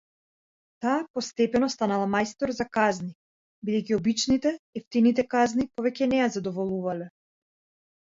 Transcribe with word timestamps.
Таа 0.83 0.93
постепено 1.17 1.67
станала 1.73 2.07
мајстор 2.13 2.53
за 2.59 2.65
казни, 2.77 3.09
бидејќи 3.69 3.95
обичните, 3.97 4.53
евтините 4.81 5.27
казни 5.35 5.67
повеќе 5.75 6.09
на 6.15 6.19
ја 6.21 6.31
задоволувале. 6.37 7.09